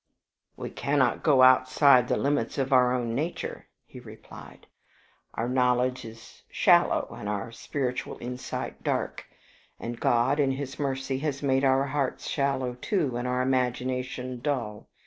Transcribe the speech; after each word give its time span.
"We 0.57 0.71
cannot 0.71 1.21
go 1.21 1.43
outside 1.43 2.07
the 2.07 2.17
limits 2.17 2.57
of 2.57 2.73
our 2.73 2.91
own 2.91 3.13
nature," 3.13 3.67
he 3.85 3.99
replied; 3.99 4.65
"our 5.35 5.47
knowledge 5.47 6.05
is 6.05 6.41
shallow 6.49 7.15
and 7.15 7.29
our 7.29 7.51
spiritual 7.51 8.17
insight 8.19 8.81
dark, 8.83 9.27
and 9.79 9.99
God 9.99 10.39
in 10.39 10.53
His 10.53 10.79
mercy 10.79 11.19
has 11.19 11.43
made 11.43 11.63
our 11.63 11.85
hearts 11.85 12.27
shallow 12.27 12.73
too, 12.81 13.15
and 13.15 13.27
our 13.27 13.43
imagination 13.43 14.39
dull. 14.39 14.87